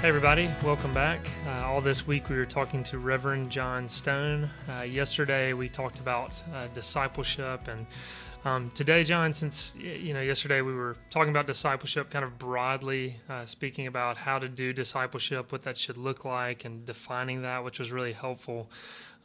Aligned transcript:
Hey, 0.00 0.08
everybody, 0.08 0.48
welcome 0.64 0.94
back. 0.94 1.20
Uh, 1.46 1.66
all 1.66 1.82
this 1.82 2.06
week 2.06 2.30
we 2.30 2.36
were 2.36 2.46
talking 2.46 2.82
to 2.84 2.98
Reverend 2.98 3.50
John 3.50 3.86
Stone. 3.86 4.48
Uh, 4.66 4.80
yesterday 4.80 5.52
we 5.52 5.68
talked 5.68 5.98
about 5.98 6.40
uh, 6.54 6.68
discipleship, 6.72 7.68
and 7.68 7.86
um, 8.46 8.70
today, 8.70 9.04
John, 9.04 9.34
since 9.34 9.74
you 9.76 10.14
know, 10.14 10.22
yesterday 10.22 10.62
we 10.62 10.72
were 10.72 10.96
talking 11.10 11.28
about 11.28 11.46
discipleship 11.46 12.08
kind 12.08 12.24
of 12.24 12.38
broadly, 12.38 13.16
uh, 13.28 13.44
speaking 13.44 13.88
about 13.88 14.16
how 14.16 14.38
to 14.38 14.48
do 14.48 14.72
discipleship, 14.72 15.52
what 15.52 15.64
that 15.64 15.76
should 15.76 15.98
look 15.98 16.24
like, 16.24 16.64
and 16.64 16.86
defining 16.86 17.42
that, 17.42 17.62
which 17.62 17.78
was 17.78 17.92
really 17.92 18.14
helpful. 18.14 18.70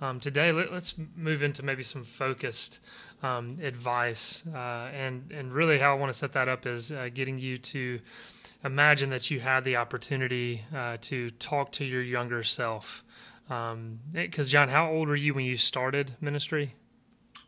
Um, 0.02 0.20
today, 0.20 0.52
let, 0.52 0.72
us 0.72 0.94
move 1.16 1.42
into 1.42 1.64
maybe 1.64 1.84
some 1.84 2.04
focused 2.04 2.80
um, 3.24 3.60
advice, 3.62 4.44
uh, 4.54 4.90
and 4.94 5.32
and 5.32 5.54
really 5.54 5.80
how 5.80 5.96
I 5.96 5.98
want 5.98 6.12
to 6.12 6.18
set 6.20 6.34
that 6.34 6.50
up 6.50 6.66
is 6.66 6.92
uh, 6.92 7.08
getting 7.14 7.40
you 7.40 7.58
to 7.60 8.02
imagine 8.66 9.12
that 9.12 9.30
you 9.30 9.40
had 9.40 9.64
the 9.64 9.78
opportunity 9.78 10.64
uh, 10.76 10.98
to 11.02 11.30
talk 11.32 11.72
to 11.74 11.86
your 11.86 12.02
younger 12.02 12.44
self. 12.44 13.04
Because, 14.12 14.50
John, 14.50 14.70
how 14.70 14.92
old 14.92 15.08
were 15.08 15.16
you 15.16 15.36
when 15.36 15.46
you 15.46 15.56
started 15.56 16.16
ministry? 16.20 16.74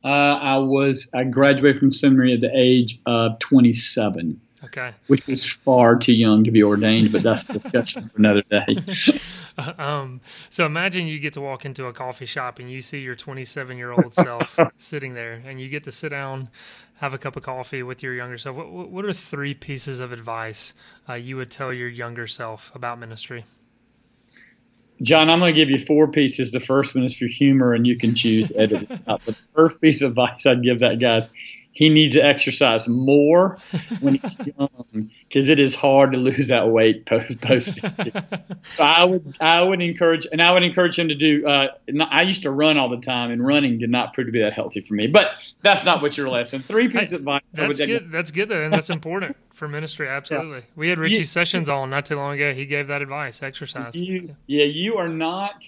Uh, 0.04 0.08
I 0.08 0.58
was 0.58 1.10
I 1.14 1.24
graduated 1.24 1.80
from 1.80 1.92
seminary 1.92 2.34
at 2.34 2.42
the 2.42 2.52
age 2.54 3.00
of 3.08 3.40
27, 3.40 4.40
Okay. 4.64 4.94
which 5.08 5.28
is 5.28 5.46
far 5.46 5.98
too 5.98 6.14
young 6.14 6.44
to 6.44 6.52
be 6.52 6.62
ordained, 6.64 7.12
but 7.12 7.24
that's 7.24 7.44
a 7.50 7.54
discussion 7.54 8.08
for 8.08 8.18
another 8.18 8.44
day. 8.50 8.78
um, 9.78 10.22
so 10.50 10.66
imagine 10.66 11.08
you 11.08 11.20
get 11.20 11.34
to 11.34 11.42
walk 11.42 11.66
into 11.66 11.88
a 11.88 11.94
coffee 11.94 12.28
shop 12.28 12.60
and 12.60 12.72
you 12.72 12.82
see 12.82 13.00
your 13.00 13.16
27 13.16 13.78
year 13.78 13.92
old 13.92 14.14
self 14.14 14.58
sitting 14.78 15.16
there, 15.16 15.42
and 15.46 15.60
you 15.60 15.68
get 15.68 15.84
to 15.86 15.92
sit 15.92 16.10
down, 16.10 16.50
have 16.98 17.14
a 17.14 17.18
cup 17.18 17.36
of 17.36 17.44
coffee 17.44 17.84
with 17.84 18.04
your 18.04 18.14
younger 18.14 18.38
self. 18.38 18.56
What, 18.56 18.90
what- 18.90 19.06
are 19.06 19.14
three 19.14 19.54
pieces 19.54 20.00
of 20.00 20.12
advice 20.12 20.74
uh, 21.08 21.14
you 21.14 21.38
would 21.38 21.52
tell 21.52 21.72
your 21.72 21.88
younger 21.88 22.28
self 22.28 22.72
about 22.76 23.00
ministry? 23.00 23.46
John, 25.02 25.30
I'm 25.30 25.40
going 25.40 25.54
to 25.54 25.60
give 25.60 25.70
you 25.70 25.78
four 25.78 26.08
pieces. 26.08 26.50
The 26.52 26.60
first 26.60 26.96
one 26.96 27.04
is 27.04 27.16
for 27.16 27.28
humor, 27.28 27.74
and 27.74 27.86
you 27.86 27.98
can 27.98 28.16
choose 28.16 28.48
the 28.48 29.36
first 29.54 29.80
piece 29.80 30.02
of 30.02 30.12
advice 30.12 30.46
I'd 30.48 30.64
give 30.64 30.80
that 30.80 31.00
guy 31.00 31.18
is 31.18 31.30
he 31.78 31.90
needs 31.90 32.16
to 32.16 32.26
exercise 32.26 32.88
more 32.88 33.60
when 34.00 34.16
he's 34.16 34.40
young 34.58 35.12
because 35.30 35.48
it 35.48 35.60
is 35.60 35.76
hard 35.76 36.12
to 36.12 36.18
lose 36.18 36.48
that 36.48 36.70
weight 36.70 37.06
post 37.06 37.40
post. 37.40 37.80
50. 37.80 38.12
So 38.76 38.84
I 38.84 39.04
would 39.04 39.38
I 39.40 39.62
would 39.62 39.80
encourage 39.80 40.26
and 40.32 40.42
I 40.42 40.52
would 40.54 40.64
encourage 40.64 40.98
him 40.98 41.08
to 41.10 41.14
do. 41.14 41.46
Uh, 41.46 41.68
I 42.10 42.24
used 42.24 42.42
to 42.42 42.52
run 42.52 42.80
all 42.80 42.90
the 42.90 42.98
time, 42.98 43.30
and 43.30 43.46
running 43.46 43.78
did 43.78 43.92
not 43.92 44.16
prove 44.16 44.26
to 44.26 44.32
be 44.32 44.40
that 44.40 44.54
healthy 44.54 44.82
for 44.82 44.96
me. 44.96 45.06
But 45.06 45.28
that's 45.62 45.86
not 45.86 46.02
what 46.02 46.18
your 46.18 46.30
lesson. 46.30 46.64
Three 46.64 46.90
pieces 46.90 47.14
of 47.14 47.20
advice. 47.20 47.44
That's 47.54 47.80
good. 47.80 48.12
That's 48.12 48.32
good, 48.32 48.50
though, 48.50 48.64
and 48.64 48.74
that's 48.74 48.90
important 48.90 49.38
for 49.54 49.68
ministry. 49.68 50.08
Absolutely. 50.10 50.64
We 50.76 50.90
had 50.90 50.98
Richie 50.98 51.18
You- 51.20 51.24
Sessions 51.26 51.70
on 51.70 51.92
not 51.92 52.06
too 52.06 52.16
long 52.16 52.34
ago. 52.34 52.56
He 52.56 52.66
gave 52.66 52.88
that 52.88 53.04
advice: 53.04 53.44
exercise. 53.44 53.96
You, 53.96 54.36
yeah, 54.48 54.66
you 54.66 54.98
are 54.98 55.10
not. 55.10 55.64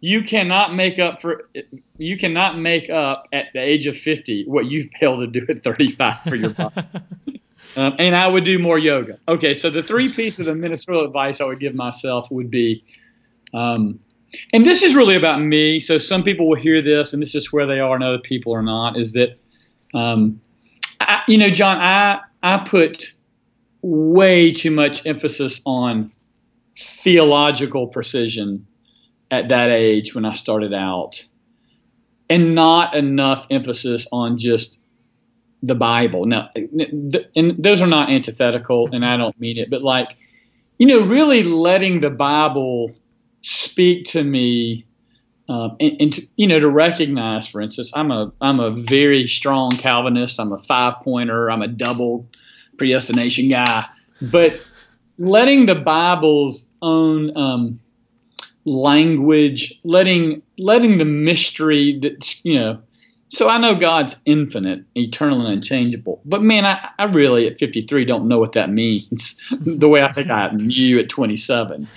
You 0.00 0.22
cannot 0.22 0.74
make 0.74 0.98
up 0.98 1.20
for. 1.20 1.48
You 1.96 2.18
cannot 2.18 2.58
make 2.58 2.90
up 2.90 3.28
at 3.32 3.46
the 3.54 3.60
age 3.60 3.86
of 3.86 3.96
fifty 3.96 4.44
what 4.46 4.66
you 4.66 4.90
failed 5.00 5.20
to 5.20 5.26
do 5.26 5.46
at 5.48 5.64
thirty-five 5.64 6.20
for 6.20 6.34
your 6.34 6.50
body. 6.50 6.82
um, 7.76 7.96
and 7.98 8.14
I 8.14 8.26
would 8.26 8.44
do 8.44 8.58
more 8.58 8.78
yoga. 8.78 9.18
Okay, 9.26 9.54
so 9.54 9.70
the 9.70 9.82
three 9.82 10.12
pieces 10.12 10.48
of 10.48 10.56
ministerial 10.58 11.04
advice 11.04 11.40
I 11.40 11.46
would 11.46 11.60
give 11.60 11.74
myself 11.74 12.30
would 12.30 12.50
be, 12.50 12.84
um, 13.54 13.98
and 14.52 14.66
this 14.66 14.82
is 14.82 14.94
really 14.94 15.16
about 15.16 15.42
me. 15.42 15.80
So 15.80 15.96
some 15.96 16.22
people 16.22 16.48
will 16.48 16.56
hear 16.56 16.82
this, 16.82 17.14
and 17.14 17.22
this 17.22 17.34
is 17.34 17.50
where 17.50 17.66
they 17.66 17.80
are, 17.80 17.94
and 17.94 18.04
other 18.04 18.18
people 18.18 18.54
are 18.54 18.62
not. 18.62 18.98
Is 18.98 19.14
that, 19.14 19.38
um, 19.94 20.42
I, 21.00 21.22
you 21.26 21.38
know, 21.38 21.48
John, 21.48 21.78
I 21.78 22.20
I 22.42 22.58
put 22.58 23.14
way 23.80 24.52
too 24.52 24.70
much 24.70 25.06
emphasis 25.06 25.62
on 25.64 26.12
theological 26.76 27.86
precision 27.86 28.66
at 29.30 29.48
that 29.48 29.70
age 29.70 30.14
when 30.14 30.24
I 30.24 30.34
started 30.34 30.72
out, 30.72 31.24
and 32.28 32.54
not 32.54 32.94
enough 32.94 33.46
emphasis 33.50 34.06
on 34.12 34.38
just 34.38 34.78
the 35.62 35.74
Bible. 35.74 36.26
Now, 36.26 36.50
and 36.54 37.56
those 37.58 37.82
are 37.82 37.86
not 37.86 38.10
antithetical, 38.10 38.88
and 38.92 39.04
I 39.04 39.16
don't 39.16 39.38
mean 39.40 39.58
it, 39.58 39.70
but 39.70 39.82
like, 39.82 40.16
you 40.78 40.86
know, 40.86 41.00
really 41.06 41.42
letting 41.42 42.00
the 42.00 42.10
Bible 42.10 42.94
speak 43.42 44.06
to 44.08 44.22
me. 44.22 44.86
Um, 45.48 45.76
and, 45.78 45.96
and 46.00 46.12
to, 46.14 46.26
you 46.34 46.48
know 46.48 46.58
to 46.58 46.68
recognize, 46.68 47.46
for 47.46 47.60
instance, 47.60 47.92
I'm 47.94 48.10
a 48.10 48.32
I'm 48.40 48.58
a 48.58 48.70
very 48.70 49.28
strong 49.28 49.70
Calvinist. 49.70 50.40
I'm 50.40 50.52
a 50.52 50.58
five 50.58 51.02
pointer. 51.02 51.48
I'm 51.48 51.62
a 51.62 51.68
double 51.68 52.28
predestination 52.76 53.48
guy. 53.48 53.86
But 54.20 54.60
letting 55.18 55.66
the 55.66 55.76
Bible's 55.76 56.68
own 56.82 57.36
um, 57.36 57.80
language, 58.66 59.80
letting 59.84 60.42
letting 60.58 60.98
the 60.98 61.04
mystery 61.06 61.98
that 62.02 62.44
you 62.44 62.58
know. 62.58 62.80
So 63.28 63.48
I 63.48 63.58
know 63.58 63.74
God's 63.74 64.14
infinite, 64.24 64.84
eternal, 64.94 65.44
and 65.44 65.54
unchangeable. 65.54 66.20
But 66.24 66.42
man, 66.42 66.64
I, 66.64 66.90
I 66.96 67.04
really 67.04 67.48
at 67.48 67.58
53 67.58 68.04
don't 68.04 68.28
know 68.28 68.38
what 68.38 68.52
that 68.52 68.70
means. 68.70 69.36
the 69.50 69.88
way 69.88 70.00
I 70.00 70.12
think 70.12 70.30
I 70.30 70.50
knew 70.52 71.00
at 71.00 71.08
27. 71.08 71.88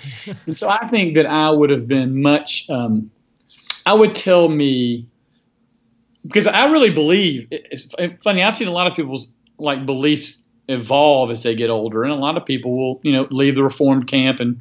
And 0.46 0.56
so 0.56 0.68
I 0.68 0.88
think 0.88 1.14
that 1.14 1.26
I 1.26 1.50
would 1.50 1.70
have 1.70 1.86
been 1.86 2.20
much. 2.20 2.68
Um, 2.68 3.12
I 3.86 3.94
would 3.94 4.16
tell 4.16 4.48
me 4.48 5.06
because 6.26 6.48
I 6.48 6.66
really 6.66 6.90
believe. 6.90 7.46
It's 7.50 7.86
funny. 8.22 8.42
I've 8.42 8.56
seen 8.56 8.68
a 8.68 8.72
lot 8.72 8.88
of 8.88 8.94
people's 8.94 9.32
like 9.58 9.86
beliefs 9.86 10.34
evolve 10.68 11.30
as 11.30 11.42
they 11.42 11.54
get 11.54 11.70
older, 11.70 12.02
and 12.02 12.12
a 12.12 12.16
lot 12.16 12.36
of 12.36 12.44
people 12.44 12.76
will, 12.76 13.00
you 13.02 13.12
know, 13.12 13.26
leave 13.30 13.54
the 13.54 13.62
reformed 13.62 14.08
camp 14.08 14.40
and 14.40 14.60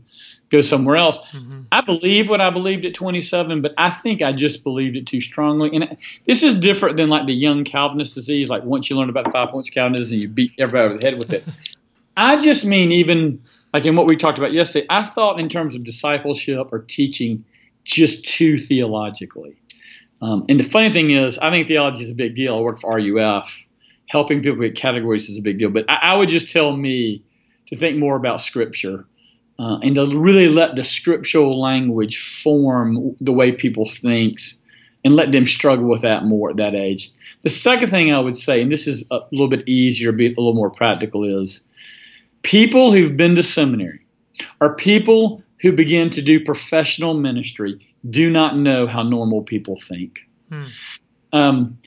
go 0.50 0.62
somewhere 0.62 0.96
else. 0.96 1.20
Mm-hmm. 1.32 1.62
I 1.72 1.82
believe 1.82 2.30
what 2.30 2.42
I 2.42 2.50
believed 2.50 2.86
at 2.86 2.94
27, 2.94 3.62
but 3.62 3.74
I 3.78 3.92
think 3.92 4.22
I 4.22 4.32
just 4.32 4.64
believed 4.64 4.98
it 4.98 5.08
too 5.08 5.22
strongly. 5.22 5.76
And 5.76 5.98
this 6.26 6.44
is 6.44 6.60
different 6.60 6.98
than 6.98 7.10
like 7.10 7.26
the 7.26 7.34
young 7.34 7.64
Calvinist 7.64 8.16
disease. 8.16 8.50
Like 8.50 8.64
once 8.64 8.90
you 8.90 8.96
learn 8.96 9.10
about 9.10 9.32
five 9.32 9.50
points 9.50 9.70
of 9.70 9.76
Calvinism, 9.76 10.14
and 10.14 10.24
you 10.24 10.30
beat 10.30 10.54
everybody 10.58 10.86
over 10.86 10.98
the 11.00 11.08
head 11.08 11.18
with 11.18 11.34
it. 11.34 11.44
I 12.18 12.42
just 12.42 12.66
mean 12.66 12.92
even 12.92 13.44
like 13.74 13.86
in 13.86 13.96
what 13.96 14.08
we 14.08 14.18
talked 14.18 14.38
about 14.38 14.54
yesterday. 14.54 14.86
I 14.90 15.06
thought 15.06 15.40
in 15.40 15.50
terms 15.50 15.76
of 15.76 15.84
discipleship 15.84 16.70
or 16.72 16.80
teaching, 16.80 17.46
just 17.86 18.26
too 18.26 18.58
theologically. 18.58 19.56
Um, 20.22 20.46
and 20.50 20.60
the 20.60 20.64
funny 20.64 20.92
thing 20.92 21.12
is, 21.12 21.38
I 21.38 21.50
think 21.50 21.68
theology 21.68 22.04
is 22.04 22.10
a 22.10 22.16
big 22.16 22.36
deal. 22.36 22.58
I 22.58 22.60
work 22.60 22.82
for 22.82 22.92
RUF. 22.92 23.50
Helping 24.08 24.42
people 24.42 24.60
get 24.60 24.76
categories 24.76 25.30
is 25.30 25.38
a 25.38 25.42
big 25.42 25.60
deal. 25.60 25.70
But 25.70 25.86
I, 25.88 25.96
I 25.96 26.18
would 26.18 26.30
just 26.30 26.52
tell 26.52 26.76
me 26.76 27.24
to 27.68 27.78
think 27.78 27.98
more 27.98 28.16
about 28.16 28.42
Scripture 28.42 29.06
uh, 29.60 29.78
and 29.84 29.96
to 29.96 30.18
really 30.18 30.48
let 30.48 30.76
the 30.76 30.84
scriptural 30.84 31.60
language 31.60 32.18
form 32.42 33.16
the 33.20 33.34
way 33.34 33.52
people 33.52 33.86
thinks 33.86 34.58
and 35.04 35.16
let 35.16 35.32
them 35.32 35.46
struggle 35.46 35.88
with 35.88 36.02
that 36.02 36.24
more 36.24 36.50
at 36.50 36.58
that 36.58 36.76
age. 36.76 37.12
The 37.44 37.50
second 37.50 37.90
thing 37.90 38.12
I 38.12 38.20
would 38.20 38.38
say, 38.38 38.62
and 38.62 38.72
this 38.72 38.88
is 38.88 39.04
a 39.12 39.20
little 39.32 39.50
bit 39.50 39.68
easier, 39.68 40.12
be 40.12 40.28
a 40.28 40.30
little 40.30 40.54
more 40.54 40.70
practical, 40.70 41.24
is 41.44 41.62
people 42.42 42.92
who've 42.92 43.16
been 43.16 43.36
to 43.36 43.44
seminary 43.44 44.06
or 44.62 44.76
people 44.76 45.44
who 45.62 45.74
begin 45.74 46.10
to 46.12 46.22
do 46.22 46.44
professional 46.44 47.14
ministry 47.14 47.86
do 48.10 48.30
not 48.30 48.58
know 48.58 48.88
how 48.88 49.04
normal 49.04 49.44
people 49.44 49.78
think. 49.88 50.20
Hmm. 50.50 50.64
Um, 51.34 51.78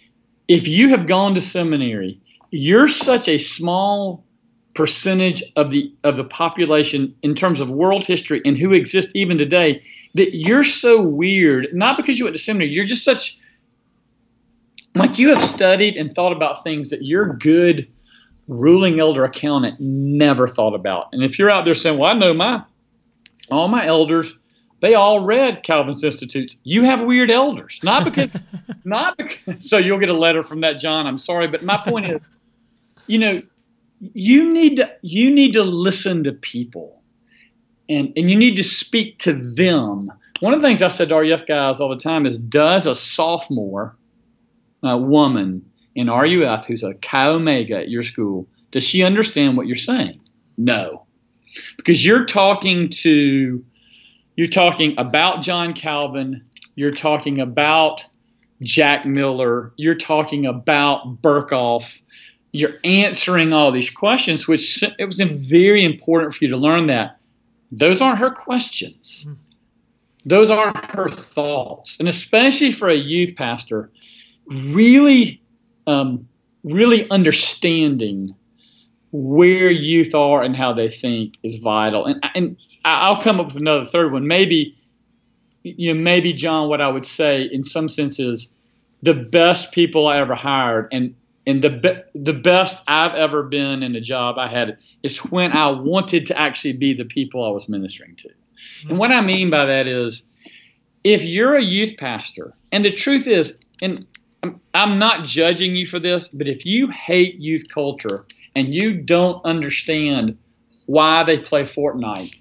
if 0.47 0.69
you 0.69 0.91
have 0.91 1.07
gone 1.07 1.35
to 1.35 1.41
seminary, 1.41 2.21
you're 2.51 2.89
such 2.89 3.29
a 3.29 3.39
small 3.39 4.25
percentage 4.75 5.43
of 5.57 5.71
the 5.71 5.93
of 6.03 6.17
the 6.17 6.25
population 6.25 7.15
in 7.23 7.35
terms 7.35 7.61
of 7.61 7.69
world 7.69 8.05
history 8.05 8.41
and 8.45 8.57
who 8.57 8.73
exists 8.73 9.13
even 9.15 9.37
today 9.37 9.83
that 10.15 10.35
you're 10.35 10.65
so 10.65 11.03
weird 11.03 11.69
not 11.75 11.97
because 11.97 12.19
you 12.19 12.25
went 12.25 12.35
to 12.35 12.43
seminary 12.43 12.71
you're 12.71 12.87
just 12.87 13.05
such 13.05 13.39
like 14.95 15.19
you 15.19 15.35
have 15.35 15.43
studied 15.47 15.97
and 15.97 16.15
thought 16.15 16.33
about 16.33 16.65
things 16.65 16.89
that 16.89 17.03
your 17.03 17.35
good 17.35 17.87
ruling 18.49 18.99
elder 18.99 19.25
accountant 19.25 19.79
never 19.79 20.49
thought 20.49 20.75
about 20.75 21.09
and 21.13 21.23
if 21.23 21.39
you're 21.39 21.51
out 21.51 21.67
there 21.67 21.75
saying 21.75 21.99
well 21.99 22.11
i 22.11 22.15
know 22.15 22.33
my 22.33 22.63
all 23.51 23.69
my 23.69 23.87
elders 23.87 24.35
they 24.81 24.95
all 24.95 25.21
read 25.21 25.63
Calvin's 25.63 26.03
Institutes. 26.03 26.57
You 26.65 26.83
have 26.83 27.07
weird 27.07 27.31
elders, 27.31 27.79
not 27.85 28.05
because, 28.05 28.35
not 28.85 29.17
because. 29.17 29.71
So 29.71 29.79
you'll 29.79 30.01
get 30.01 30.09
a 30.09 30.13
letter 30.13 30.43
from 30.43 30.61
that, 30.63 30.81
John. 30.81 31.07
I'm 31.07 31.19
sorry, 31.19 31.47
but 31.47 31.63
my 31.63 31.77
point 31.77 32.07
is, 32.07 32.21
you 33.07 33.21
know, 33.21 33.43
you 34.03 34.53
need 34.53 34.77
to 34.77 34.91
you 35.03 35.31
need 35.31 35.53
to 35.53 35.63
listen 35.63 36.25
to 36.25 36.33
people, 36.33 37.01
and 37.89 38.13
and 38.17 38.29
you 38.29 38.37
need 38.37 38.57
to 38.57 38.65
speak 38.65 39.21
to 39.21 39.33
them. 39.33 40.13
One 40.41 40.53
of 40.53 40.61
the 40.61 40.67
things 40.67 40.83
I 40.83 40.89
said 40.89 41.11
to 41.11 41.17
RUF 41.17 41.47
guys 41.47 41.79
all 41.79 41.89
the 41.89 42.03
time 42.03 42.27
is, 42.27 42.37
does 42.37 42.87
a 42.87 42.97
sophomore 42.97 43.97
uh, 44.85 44.99
woman 44.99 45.65
in 45.95 46.11
RUF 46.11 46.67
who's 46.67 46.83
a 46.83 46.95
Chi 46.95 47.29
Omega 47.29 47.77
at 47.77 47.91
your 47.91 48.03
school, 48.03 48.49
does 48.73 48.83
she 48.83 49.05
understand 49.05 49.57
what 49.57 49.69
you're 49.69 49.77
saying? 49.77 50.21
No, 50.59 51.07
because 51.77 52.05
you're 52.05 52.25
talking 52.25 52.91
to 52.91 53.65
you're 54.35 54.49
talking 54.49 54.97
about 54.99 55.43
John 55.43 55.75
Calvin, 55.75 56.43
you're 56.75 56.91
talking 56.91 57.39
about 57.39 58.05
Jack 58.65 59.07
Miller, 59.07 59.73
you're 59.77 59.95
talking 59.95 60.45
about 60.45 61.23
Berkhof, 61.23 62.01
you're 62.53 62.77
answering 62.85 63.53
all 63.53 63.73
these 63.73 63.91
questions, 63.91 64.47
which 64.47 64.83
it 64.99 65.07
was 65.07 65.19
very 65.19 65.85
important 65.85 66.35
for 66.35 66.45
you 66.45 66.51
to 66.51 66.59
learn 66.59 66.87
that. 66.87 67.19
Those 67.71 68.03
aren't 68.03 68.19
her 68.19 68.31
questions. 68.31 69.27
Those 70.27 70.51
aren't 70.51 70.77
her 70.91 71.09
thoughts. 71.09 71.97
And 71.99 72.09
especially 72.09 72.73
for 72.73 72.91
a 72.91 72.97
youth 72.97 73.35
pastor, 73.37 73.91
really, 74.47 75.43
um, 75.87 76.29
really 76.63 77.11
understanding 77.11 78.35
where 79.13 79.71
youth 79.71 80.15
are 80.15 80.43
and 80.43 80.55
how 80.55 80.75
they 80.75 80.91
think 80.91 81.39
is 81.43 81.57
vital. 81.57 82.05
And, 82.05 82.25
and 82.35 82.57
I'll 82.85 83.21
come 83.23 83.41
up 83.41 83.47
with 83.47 83.57
another 83.57 83.87
third 83.87 84.13
one. 84.13 84.27
Maybe, 84.27 84.77
you 85.63 85.95
know, 85.95 86.01
maybe 86.01 86.35
John, 86.35 86.69
what 86.69 86.83
I 86.83 86.89
would 86.89 87.07
say 87.07 87.43
in 87.43 87.65
some 87.65 87.89
senses, 87.89 88.49
the 89.03 89.15
best 89.15 89.73
people 89.73 90.07
I 90.07 90.19
ever 90.19 90.35
hired, 90.35 90.89
and 90.93 91.15
and 91.47 91.63
the 91.63 91.71
be- 91.71 92.03
the 92.15 92.33
best 92.33 92.83
I've 92.87 93.15
ever 93.15 93.43
been 93.43 93.83
in 93.83 93.95
a 93.97 94.01
job 94.01 94.39
I 94.39 94.49
had 94.49 94.79
is 95.03 95.19
when 95.19 95.53
I 95.53 95.71
wanted 95.71 96.27
to 96.27 96.39
actually 96.39 96.75
be 96.75 96.95
the 96.95 97.05
people 97.05 97.45
I 97.45 97.51
was 97.51 97.69
ministering 97.69 98.17
to. 98.17 98.29
And 98.89 98.99
what 98.99 99.11
I 99.11 99.21
mean 99.21 99.51
by 99.51 99.67
that 99.67 99.87
is, 99.87 100.23
if 101.05 101.23
you're 101.23 101.57
a 101.57 101.63
youth 101.63 101.97
pastor, 101.99 102.55
and 102.71 102.85
the 102.85 102.93
truth 102.93 103.27
is, 103.27 103.55
and 103.81 104.07
I'm, 104.75 104.99
not 104.99 105.25
judging 105.25 105.75
you 105.77 105.87
for 105.87 105.99
this, 105.99 106.29
but 106.29 106.49
if 106.49 106.65
you 106.65 106.89
hate 106.89 107.37
youth 107.37 107.65
culture 107.73 108.27
and 108.55 108.73
you 108.75 109.01
don't 109.01 109.45
understand 109.45 110.37
why 110.87 111.25
they 111.25 111.39
play 111.39 111.63
Fortnite 111.63 112.35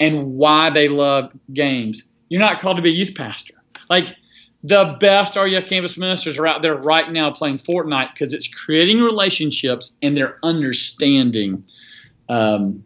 and 0.00 0.34
why 0.34 0.70
they 0.70 0.88
love 0.88 1.32
games. 1.52 2.02
You're 2.28 2.40
not 2.40 2.60
called 2.60 2.76
to 2.76 2.82
be 2.82 2.90
a 2.90 2.92
youth 2.92 3.14
pastor. 3.14 3.54
Like 3.88 4.14
the 4.64 4.96
best 5.00 5.36
RUF 5.36 5.66
campus 5.66 5.96
ministers 5.96 6.36
are 6.36 6.46
out 6.46 6.62
there 6.62 6.74
right 6.74 7.10
now 7.10 7.30
playing 7.30 7.58
Fortnite 7.58 8.12
because 8.12 8.32
it's 8.32 8.48
creating 8.48 9.00
relationships 9.00 9.92
and 10.02 10.16
they're 10.16 10.38
understanding. 10.42 11.64
Um, 12.28 12.84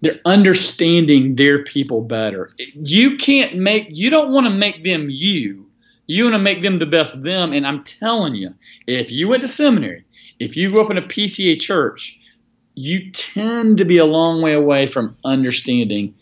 they're 0.00 0.20
understanding 0.24 1.36
their 1.36 1.62
people 1.62 2.02
better. 2.02 2.50
You 2.58 3.16
can't 3.16 3.56
make. 3.56 3.86
You 3.90 4.10
don't 4.10 4.32
want 4.32 4.46
to 4.46 4.50
make 4.50 4.82
them 4.82 5.08
you. 5.08 5.70
You 6.08 6.24
want 6.24 6.34
to 6.34 6.40
make 6.40 6.62
them 6.62 6.80
the 6.80 6.86
best 6.86 7.22
them. 7.22 7.52
And 7.52 7.64
I'm 7.64 7.84
telling 7.84 8.34
you, 8.34 8.52
if 8.88 9.12
you 9.12 9.28
went 9.28 9.42
to 9.42 9.48
seminary, 9.48 10.04
if 10.40 10.56
you 10.56 10.70
grew 10.70 10.84
up 10.84 10.90
in 10.90 10.98
a 10.98 11.02
PCA 11.02 11.60
church, 11.60 12.18
you 12.74 13.12
tend 13.12 13.78
to 13.78 13.84
be 13.84 13.98
a 13.98 14.04
long 14.04 14.42
way 14.42 14.54
away 14.54 14.88
from 14.88 15.16
understanding 15.24 16.14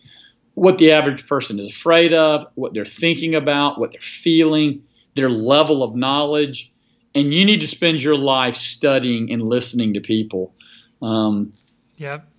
what 0.61 0.77
the 0.77 0.93
average 0.93 1.27
person 1.27 1.59
is 1.59 1.71
afraid 1.71 2.12
of, 2.12 2.47
what 2.55 2.75
they're 2.75 2.85
thinking 2.85 3.35
about, 3.35 3.81
what 3.81 3.93
they're 3.93 4.01
feeling, 4.03 4.83
their 5.15 5.31
level 5.31 5.83
of 5.83 5.97
knowledge. 5.97 6.71
And 7.15 7.33
you 7.33 7.47
need 7.47 7.62
to 7.62 7.67
spend 7.67 8.03
your 8.03 8.19
life 8.19 8.57
studying 8.57 9.33
and 9.33 9.41
listening 9.41 9.95
to 9.95 10.01
people. 10.03 10.55
Um, 11.01 11.55
Yep. 11.97 12.30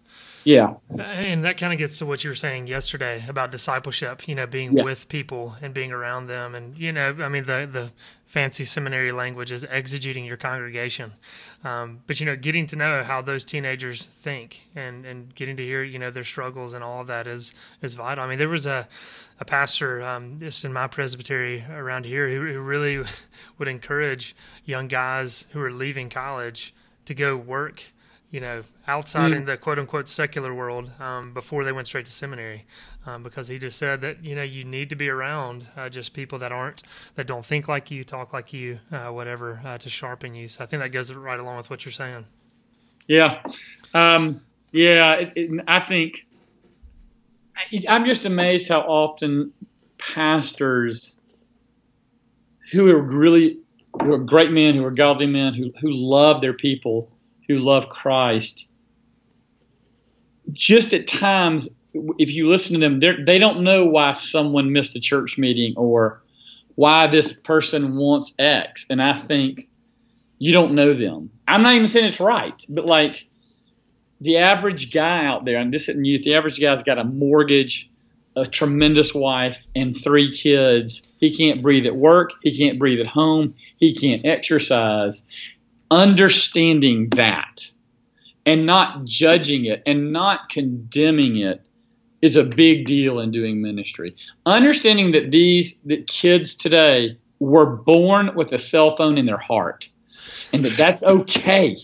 Yeah. 0.44 0.76
And 0.98 1.44
that 1.46 1.58
kind 1.58 1.72
of 1.74 1.80
gets 1.80 1.98
to 2.00 2.06
what 2.06 2.24
you 2.24 2.30
were 2.32 2.36
saying 2.36 2.68
yesterday 2.68 3.24
about 3.28 3.52
discipleship, 3.52 4.28
you 4.28 4.36
know, 4.36 4.48
being 4.48 4.74
Yeah. 4.76 4.84
with 4.84 5.08
people 5.08 5.56
and 5.62 5.74
being 5.74 5.92
around 5.92 6.28
them. 6.28 6.56
And, 6.56 6.78
you 6.78 6.92
know, 6.92 7.16
I 7.20 7.30
mean, 7.30 7.46
the, 7.46 7.70
the 7.72 7.92
fancy 8.26 8.64
seminary 8.64 9.12
language 9.12 9.52
is 9.52 9.66
exegeting 9.66 10.26
your 10.26 10.38
congregation. 10.38 11.14
Um, 11.64 12.00
but, 12.08 12.20
you 12.20 12.26
know, 12.26 12.36
getting 12.36 12.66
to 12.68 12.76
know 12.76 13.04
how 13.04 13.22
those 13.22 13.44
teenagers 13.44 14.06
think 14.06 14.62
and, 14.76 15.06
and 15.06 15.34
getting 15.36 15.58
to 15.58 15.64
hear, 15.64 15.84
you 15.84 16.00
know, 16.00 16.12
their 16.12 16.24
struggles 16.24 16.74
and 16.74 16.84
all 16.84 17.02
of 17.02 17.08
that 17.08 17.28
is, 17.28 17.54
is 17.82 17.94
vital. 17.94 18.24
I 18.24 18.28
mean, 18.28 18.40
there 18.40 18.50
was 18.50 18.66
a, 18.66 18.88
a 19.40 19.46
pastor 19.46 20.02
um, 20.02 20.40
just 20.40 20.64
in 20.66 20.72
my 20.74 20.88
presbytery 20.88 21.66
around 21.70 22.06
here 22.06 22.30
who, 22.30 22.54
who 22.54 22.60
really 22.62 23.04
would 23.58 23.68
encourage 23.68 24.36
young 24.66 24.88
guys 24.88 25.46
who 25.52 25.62
are 25.62 25.72
leaving 25.72 26.10
college 26.10 26.74
to 27.06 27.14
go 27.14 27.36
work 27.36 27.84
you 28.32 28.40
know, 28.40 28.64
outside 28.88 29.34
in 29.34 29.46
the 29.46 29.58
quote 29.58 29.78
unquote 29.78 30.08
secular 30.08 30.54
world 30.54 30.90
um, 31.02 31.34
before 31.34 31.66
they 31.66 31.74
went 31.74 31.86
straight 31.86 32.06
to 32.06 32.12
seminary, 32.12 32.66
um, 33.06 33.24
because 33.24 33.50
he 33.50 33.60
just 33.60 33.78
said 33.78 34.00
that 34.02 34.24
you 34.24 34.36
know 34.36 34.42
you 34.42 34.64
need 34.64 34.90
to 34.90 34.96
be 34.96 35.10
around 35.10 35.68
uh, 35.76 35.90
just 35.90 36.14
people 36.14 36.40
that 36.40 36.52
aren't 36.52 36.84
that 37.16 37.28
don't 37.28 37.46
think 37.46 37.68
like 37.68 37.92
you, 37.92 38.06
talk 38.06 38.32
like 38.32 38.54
you, 38.54 38.80
uh, 38.92 39.10
whatever, 39.10 39.62
uh, 39.66 39.78
to 39.78 39.90
sharpen 39.90 40.34
you. 40.34 40.48
So 40.48 40.64
I 40.64 40.68
think 40.68 40.82
that 40.82 40.90
goes 40.90 41.14
right 41.14 41.40
along 41.40 41.58
with 41.58 41.70
what 41.70 41.84
you're 41.84 41.92
saying. 41.92 42.26
Yeah, 43.08 43.42
um, 43.94 44.42
yeah. 44.72 45.16
It, 45.16 45.34
it, 45.36 45.64
I 45.68 45.82
think 45.82 46.26
I'm 47.90 48.06
just 48.06 48.24
amazed 48.24 48.70
how 48.70 48.80
often 48.82 49.52
pastors 49.98 51.18
who 52.72 52.90
are 52.90 53.02
really 53.02 53.60
who 54.02 54.14
are 54.14 54.20
great 54.20 54.52
men, 54.52 54.76
who 54.76 54.86
are 54.86 54.92
godly 54.92 55.28
men, 55.28 55.54
who 55.54 55.70
who 55.82 55.92
love 55.92 56.40
their 56.40 56.54
people, 56.54 57.11
who 57.56 57.60
love 57.60 57.90
Christ, 57.90 58.66
just 60.52 60.94
at 60.94 61.08
times, 61.08 61.70
if 61.94 62.32
you 62.32 62.50
listen 62.50 62.80
to 62.80 62.80
them, 62.80 63.00
they 63.26 63.38
don't 63.38 63.64
know 63.64 63.86
why 63.86 64.14
someone 64.14 64.74
missed 64.74 64.96
a 64.96 65.00
church 65.00 65.38
meeting 65.38 65.74
or 65.78 66.22
why 66.76 67.08
this 67.08 67.34
person 67.34 67.96
wants 67.96 68.34
X, 68.40 68.86
and 68.90 69.02
I 69.02 69.20
think 69.20 69.68
you 70.40 70.52
don't 70.54 70.74
know 70.74 70.94
them. 70.94 71.30
I'm 71.48 71.62
not 71.62 71.76
even 71.76 71.88
saying 71.88 72.06
it's 72.06 72.20
right, 72.20 72.66
but 72.70 72.86
like 72.86 73.28
the 74.22 74.38
average 74.38 74.94
guy 74.94 75.26
out 75.26 75.46
there, 75.46 75.58
and 75.58 75.74
this 75.74 75.90
isn't 75.90 76.06
youth, 76.06 76.24
the 76.24 76.36
average 76.36 76.60
guy's 76.60 76.84
got 76.84 76.98
a 76.98 77.04
mortgage, 77.04 77.90
a 78.36 78.48
tremendous 78.48 79.14
wife, 79.14 79.58
and 79.76 79.96
three 79.96 80.36
kids. 80.36 81.02
He 81.20 81.36
can't 81.36 81.62
breathe 81.62 81.86
at 81.86 81.96
work. 81.96 82.32
He 82.42 82.58
can't 82.58 82.80
breathe 82.80 83.00
at 83.00 83.08
home. 83.08 83.54
He 83.78 83.94
can't 83.94 84.26
exercise. 84.26 85.22
Understanding 85.92 87.10
that 87.10 87.70
and 88.46 88.66
not 88.66 89.06
judging 89.06 89.66
it 89.66 89.84
and 89.86 90.12
not 90.12 90.50
condemning 90.50 91.38
it 91.38 91.64
is 92.22 92.36
a 92.36 92.44
big 92.44 92.86
deal 92.86 93.20
in 93.20 93.32
doing 93.32 93.62
ministry. 93.62 94.16
Understanding 94.46 95.12
that 95.12 95.30
these 95.32 95.76
that 95.86 96.08
kids 96.08 96.56
today 96.56 97.18
were 97.40 97.66
born 97.66 98.32
with 98.36 98.52
a 98.52 98.60
cell 98.60 98.96
phone 98.96 99.18
in 99.18 99.26
their 99.26 99.38
heart 99.38 99.88
and 100.54 100.66
that 100.66 100.78
that's 100.78 101.04
okay. 101.04 101.78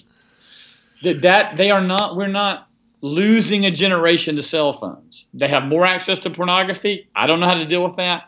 That 1.04 1.22
that 1.22 1.58
they 1.58 1.72
are 1.72 1.82
not 1.82 2.16
we're 2.16 2.28
not 2.28 2.68
losing 3.02 3.66
a 3.66 3.72
generation 3.72 4.36
to 4.36 4.44
cell 4.44 4.74
phones. 4.74 5.28
They 5.34 5.48
have 5.48 5.64
more 5.64 5.86
access 5.86 6.20
to 6.20 6.30
pornography. 6.30 7.08
I 7.16 7.28
don't 7.28 7.40
know 7.40 7.46
how 7.48 7.56
to 7.56 7.66
deal 7.66 7.84
with 7.84 7.98
that, 7.98 8.24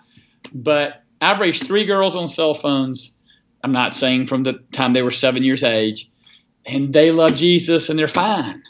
but 0.54 1.04
I've 1.22 1.40
raised 1.40 1.66
three 1.66 1.86
girls 1.86 2.16
on 2.16 2.30
cell 2.30 2.54
phones. 2.54 3.14
I'm 3.64 3.72
not 3.72 3.96
saying 3.96 4.28
from 4.28 4.44
the 4.44 4.54
time 4.72 4.94
they 4.94 5.02
were 5.02 5.12
seven 5.12 5.44
years 5.44 5.64
age, 5.64 6.10
and 6.66 6.94
they 6.94 7.12
love 7.12 7.36
Jesus 7.36 7.90
and 7.90 8.00
they're 8.00 8.08
fine. 8.08 8.64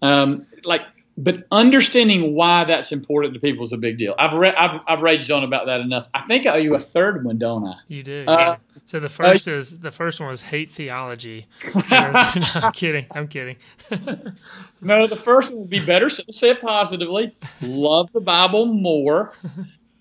Um, 0.00 0.46
like, 0.64 0.82
but 1.18 1.46
understanding 1.52 2.34
why 2.34 2.64
that's 2.64 2.90
important 2.92 3.34
to 3.34 3.40
people 3.40 3.64
is 3.64 3.72
a 3.72 3.76
big 3.76 3.98
deal. 3.98 4.14
I've 4.18 4.36
re- 4.36 4.54
I've, 4.54 4.80
I've 4.86 5.00
raged 5.02 5.30
on 5.30 5.44
about 5.44 5.66
that 5.66 5.80
enough. 5.80 6.08
I 6.14 6.22
think 6.22 6.46
I 6.46 6.54
owe 6.54 6.56
you 6.56 6.74
a 6.74 6.80
third 6.80 7.24
one, 7.24 7.38
don't 7.38 7.66
I? 7.66 7.74
You 7.88 8.02
do. 8.02 8.24
Uh, 8.26 8.56
so 8.86 8.98
the 8.98 9.08
first 9.08 9.46
is 9.46 9.78
the 9.78 9.90
first 9.90 10.20
one 10.20 10.28
was 10.28 10.40
hate 10.40 10.70
theology. 10.70 11.46
no, 11.74 11.82
I'm 11.90 12.72
kidding. 12.72 13.06
I'm 13.10 13.28
kidding. 13.28 13.56
No, 14.84 15.06
the 15.06 15.14
first 15.14 15.50
one 15.50 15.60
would 15.60 15.70
be 15.70 15.78
better 15.78 16.10
so 16.10 16.24
say 16.30 16.50
it 16.50 16.60
positively. 16.60 17.36
Love 17.60 18.10
the 18.12 18.20
Bible 18.20 18.66
more. 18.66 19.32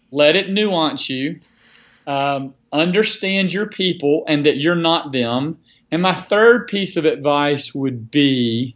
Let 0.10 0.36
it 0.36 0.50
nuance 0.50 1.08
you. 1.08 1.40
Um, 2.08 2.54
understand 2.72 3.54
your 3.54 3.68
people 3.68 4.24
and 4.28 4.46
that 4.46 4.58
you're 4.58 4.76
not 4.76 5.12
them. 5.12 5.60
And 5.92 6.02
my 6.02 6.16
third 6.16 6.68
piece 6.68 6.96
of 6.96 7.06
advice 7.06 7.76
would 7.76 8.10
be, 8.10 8.76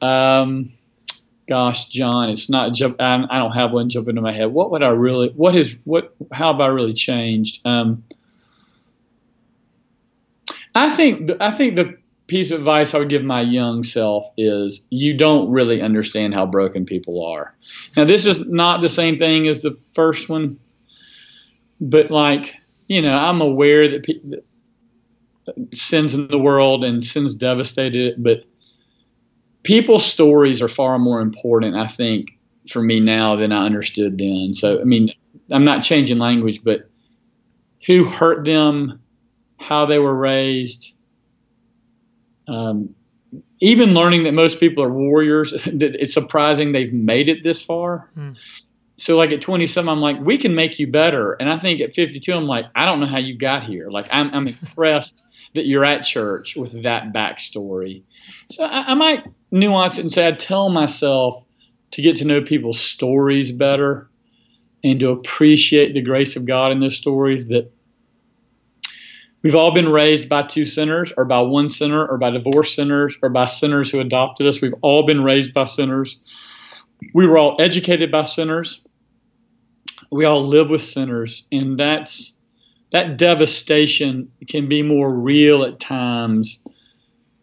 um, 0.00 0.72
gosh, 1.48 1.88
John, 1.88 2.30
it's 2.30 2.48
not. 2.48 2.72
Jump, 2.72 3.00
I, 3.00 3.24
I 3.28 3.38
don't 3.38 3.52
have 3.52 3.72
one 3.72 3.90
jump 3.90 4.08
into 4.08 4.20
my 4.20 4.32
head. 4.32 4.52
What 4.52 4.70
would 4.70 4.82
I 4.82 4.88
really? 4.88 5.30
What 5.34 5.56
is? 5.56 5.74
What? 5.84 6.14
How 6.32 6.52
have 6.52 6.60
I 6.60 6.68
really 6.68 6.94
changed? 6.94 7.60
Um, 7.64 8.04
I 10.74 10.94
think. 10.94 11.30
I 11.40 11.50
think 11.50 11.74
the 11.74 11.98
piece 12.30 12.52
of 12.52 12.60
advice 12.60 12.94
I 12.94 12.98
would 12.98 13.08
give 13.08 13.24
my 13.24 13.40
young 13.40 13.82
self 13.82 14.28
is 14.38 14.82
you 14.88 15.16
don't 15.18 15.50
really 15.50 15.82
understand 15.82 16.32
how 16.32 16.46
broken 16.46 16.86
people 16.86 17.26
are. 17.26 17.52
Now, 17.96 18.04
this 18.04 18.24
is 18.24 18.46
not 18.46 18.80
the 18.82 18.88
same 18.88 19.18
thing 19.18 19.48
as 19.48 19.62
the 19.62 19.76
first 19.94 20.28
one, 20.28 20.60
but 21.80 22.10
like, 22.10 22.54
you 22.88 23.02
know, 23.02 23.12
I'm 23.12 23.40
aware 23.40 23.90
that, 23.90 24.04
pe- 24.04 24.20
that 24.24 24.44
sin's 25.74 26.14
in 26.14 26.28
the 26.28 26.38
world 26.38 26.84
and 26.84 27.04
sin's 27.04 27.34
devastated 27.34 28.12
it, 28.12 28.22
but 28.22 28.44
people's 29.62 30.04
stories 30.04 30.62
are 30.62 30.68
far 30.68 30.98
more 30.98 31.20
important, 31.20 31.76
I 31.76 31.88
think, 31.88 32.38
for 32.70 32.82
me 32.82 33.00
now 33.00 33.36
than 33.36 33.52
I 33.52 33.64
understood 33.64 34.18
then. 34.18 34.54
So, 34.54 34.80
I 34.80 34.84
mean, 34.84 35.12
I'm 35.50 35.64
not 35.64 35.82
changing 35.82 36.18
language, 36.18 36.60
but 36.62 36.88
who 37.86 38.04
hurt 38.04 38.44
them, 38.44 39.00
how 39.58 39.86
they 39.86 39.98
were 39.98 40.14
raised, 40.14 40.92
um, 42.46 42.94
even 43.60 43.94
learning 43.94 44.24
that 44.24 44.32
most 44.32 44.58
people 44.58 44.82
are 44.82 44.92
warriors, 44.92 45.52
it's 45.64 46.14
surprising 46.14 46.72
they've 46.72 46.92
made 46.92 47.28
it 47.28 47.42
this 47.42 47.62
far. 47.62 48.10
Hmm. 48.14 48.32
So, 49.00 49.16
like 49.16 49.30
at 49.30 49.40
27, 49.40 49.88
I'm 49.88 50.02
like, 50.02 50.20
we 50.20 50.36
can 50.36 50.54
make 50.54 50.78
you 50.78 50.86
better. 50.86 51.32
And 51.32 51.48
I 51.48 51.58
think 51.58 51.80
at 51.80 51.94
52, 51.94 52.34
I'm 52.34 52.44
like, 52.44 52.66
I 52.74 52.84
don't 52.84 53.00
know 53.00 53.06
how 53.06 53.16
you 53.16 53.34
got 53.34 53.64
here. 53.64 53.88
Like, 53.88 54.06
I'm, 54.10 54.28
I'm 54.34 54.46
impressed 54.46 55.22
that 55.54 55.64
you're 55.64 55.86
at 55.86 56.04
church 56.04 56.54
with 56.54 56.82
that 56.82 57.10
backstory. 57.10 58.02
So, 58.50 58.62
I, 58.62 58.90
I 58.90 58.94
might 58.94 59.24
nuance 59.50 59.96
it 59.96 60.02
and 60.02 60.12
say, 60.12 60.28
I 60.28 60.32
tell 60.32 60.68
myself 60.68 61.42
to 61.92 62.02
get 62.02 62.18
to 62.18 62.26
know 62.26 62.42
people's 62.42 62.78
stories 62.78 63.50
better 63.50 64.10
and 64.84 65.00
to 65.00 65.08
appreciate 65.12 65.94
the 65.94 66.02
grace 66.02 66.36
of 66.36 66.44
God 66.44 66.70
in 66.70 66.80
those 66.80 66.98
stories 66.98 67.48
that 67.48 67.72
We've 69.42 69.54
all 69.54 69.72
been 69.72 69.88
raised 69.88 70.28
by 70.28 70.42
two 70.42 70.66
sinners, 70.66 71.14
or 71.16 71.24
by 71.24 71.40
one 71.40 71.70
sinner, 71.70 72.06
or 72.06 72.18
by 72.18 72.28
divorced 72.28 72.74
sinners, 72.74 73.16
or 73.22 73.30
by 73.30 73.46
sinners 73.46 73.90
who 73.90 73.98
adopted 73.98 74.46
us. 74.46 74.60
We've 74.60 74.74
all 74.82 75.06
been 75.06 75.24
raised 75.24 75.54
by 75.54 75.64
sinners. 75.64 76.18
We 77.14 77.26
were 77.26 77.38
all 77.38 77.56
educated 77.58 78.12
by 78.12 78.24
sinners. 78.24 78.82
We 80.10 80.24
all 80.24 80.46
live 80.46 80.70
with 80.70 80.82
sinners, 80.82 81.44
and 81.52 81.78
that's 81.78 82.32
that 82.92 83.16
devastation 83.16 84.30
can 84.48 84.68
be 84.68 84.82
more 84.82 85.14
real 85.14 85.62
at 85.62 85.78
times 85.78 86.60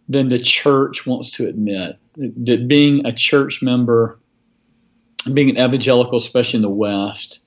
than 0.09 0.27
the 0.27 0.39
church 0.39 1.05
wants 1.05 1.31
to 1.31 1.47
admit. 1.47 1.97
That 2.17 2.67
being 2.67 3.05
a 3.05 3.13
church 3.13 3.61
member, 3.61 4.19
being 5.33 5.49
an 5.49 5.57
evangelical, 5.57 6.17
especially 6.17 6.57
in 6.57 6.61
the 6.63 6.69
West, 6.69 7.45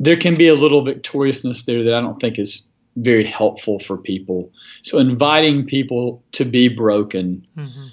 there 0.00 0.16
can 0.16 0.36
be 0.36 0.48
a 0.48 0.54
little 0.54 0.84
victoriousness 0.84 1.64
there 1.64 1.84
that 1.84 1.94
I 1.94 2.00
don't 2.00 2.20
think 2.20 2.38
is 2.38 2.66
very 2.96 3.24
helpful 3.24 3.78
for 3.78 3.96
people. 3.96 4.50
So 4.82 4.98
inviting 4.98 5.66
people 5.66 6.22
to 6.32 6.44
be 6.44 6.68
broken 6.68 7.46
Mm-hmm. 7.56 7.86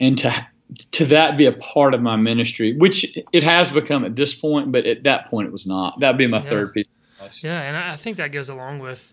and 0.00 0.18
to 0.18 0.46
to 0.92 1.06
that 1.06 1.36
be 1.36 1.46
a 1.46 1.52
part 1.52 1.94
of 1.94 2.00
my 2.02 2.16
ministry, 2.16 2.76
which 2.76 3.16
it 3.32 3.42
has 3.42 3.70
become 3.70 4.04
at 4.04 4.16
this 4.16 4.34
point, 4.34 4.72
but 4.72 4.86
at 4.86 5.02
that 5.04 5.26
point 5.26 5.46
it 5.48 5.52
was 5.52 5.66
not. 5.66 5.98
That'd 6.00 6.18
be 6.18 6.26
my 6.26 6.42
Yeah. 6.42 6.48
third 6.48 6.72
piece. 6.74 6.96
of 6.96 7.26
advice. 7.26 7.44
Yeah, 7.44 7.60
and 7.62 7.76
I 7.76 7.96
think 7.96 8.16
that 8.16 8.32
goes 8.32 8.48
along 8.48 8.78
with 8.80 9.12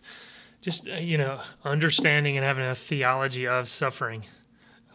just 0.61 0.87
uh, 0.89 0.95
you 0.95 1.17
know 1.17 1.39
understanding 1.65 2.37
and 2.37 2.45
having 2.45 2.63
a 2.65 2.75
theology 2.75 3.47
of 3.47 3.67
suffering. 3.67 4.23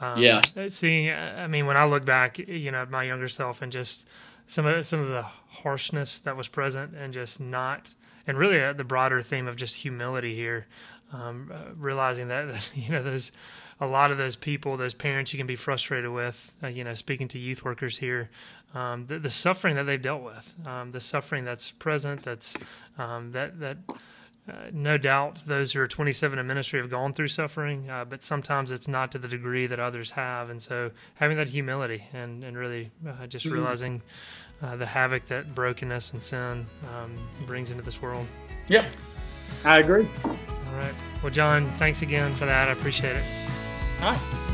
Um, 0.00 0.22
Yes. 0.22 0.58
Seeing, 0.74 1.08
uh, 1.08 1.36
I 1.38 1.46
mean, 1.46 1.64
when 1.66 1.76
I 1.76 1.84
look 1.86 2.04
back, 2.04 2.38
you 2.38 2.70
know, 2.70 2.82
at 2.82 2.90
my 2.90 3.02
younger 3.04 3.28
self 3.28 3.62
and 3.62 3.72
just 3.72 4.06
some 4.46 4.66
of 4.66 4.86
some 4.86 5.00
of 5.00 5.08
the 5.08 5.22
harshness 5.22 6.18
that 6.20 6.36
was 6.36 6.48
present, 6.48 6.94
and 6.94 7.12
just 7.12 7.40
not, 7.40 7.94
and 8.26 8.38
really 8.38 8.62
uh, 8.62 8.72
the 8.72 8.84
broader 8.84 9.22
theme 9.22 9.46
of 9.46 9.56
just 9.56 9.76
humility 9.76 10.34
here, 10.34 10.66
um, 11.12 11.50
uh, 11.52 11.72
realizing 11.76 12.28
that, 12.28 12.70
you 12.74 12.90
know 12.90 13.02
there's 13.02 13.32
a 13.80 13.86
lot 13.86 14.10
of 14.10 14.18
those 14.18 14.36
people, 14.36 14.76
those 14.76 14.94
parents 14.94 15.32
you 15.32 15.36
can 15.36 15.46
be 15.46 15.56
frustrated 15.56 16.10
with. 16.10 16.54
Uh, 16.62 16.68
you 16.68 16.82
know, 16.82 16.94
speaking 16.94 17.28
to 17.28 17.38
youth 17.38 17.62
workers 17.64 17.98
here, 17.98 18.30
um, 18.74 19.06
the, 19.06 19.18
the 19.18 19.30
suffering 19.30 19.76
that 19.76 19.84
they've 19.84 20.00
dealt 20.00 20.22
with, 20.22 20.54
um, 20.66 20.92
the 20.92 21.00
suffering 21.00 21.44
that's 21.44 21.70
present, 21.72 22.22
that's 22.22 22.56
um, 22.98 23.32
that 23.32 23.58
that 23.60 23.76
uh, 24.48 24.70
no 24.72 24.96
doubt 24.96 25.42
those 25.46 25.72
who 25.72 25.80
are 25.80 25.88
27 25.88 26.38
in 26.38 26.46
ministry 26.46 26.80
have 26.80 26.90
gone 26.90 27.12
through 27.12 27.28
suffering, 27.28 27.90
uh, 27.90 28.04
but 28.04 28.22
sometimes 28.22 28.70
it's 28.70 28.86
not 28.86 29.10
to 29.12 29.18
the 29.18 29.28
degree 29.28 29.66
that 29.66 29.80
others 29.80 30.10
have. 30.12 30.50
And 30.50 30.60
so 30.62 30.90
having 31.14 31.36
that 31.38 31.48
humility 31.48 32.04
and, 32.12 32.44
and 32.44 32.56
really 32.56 32.90
uh, 33.08 33.26
just 33.26 33.46
realizing 33.46 34.02
uh, 34.62 34.76
the 34.76 34.86
havoc 34.86 35.26
that 35.26 35.54
brokenness 35.54 36.12
and 36.12 36.22
sin 36.22 36.66
um, 36.94 37.14
brings 37.46 37.70
into 37.70 37.82
this 37.82 38.00
world. 38.00 38.26
Yep. 38.68 38.86
I 39.64 39.78
agree. 39.78 40.08
All 40.24 40.36
right. 40.74 40.94
Well, 41.22 41.32
John, 41.32 41.66
thanks 41.78 42.02
again 42.02 42.32
for 42.32 42.46
that. 42.46 42.68
I 42.68 42.72
appreciate 42.72 43.16
it. 43.16 43.24
All 44.00 44.12
right. 44.12 44.45